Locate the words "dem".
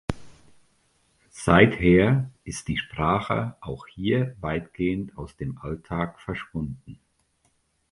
5.37-5.59